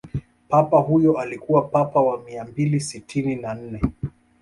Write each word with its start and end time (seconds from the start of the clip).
papa 0.49 0.77
huyo 0.77 1.19
alikuwa 1.19 1.61
papa 1.67 2.01
wa 2.01 2.23
mia 2.23 2.43
mbili 2.45 2.79
sitini 2.79 3.35
na 3.35 3.53
nne 3.53 3.81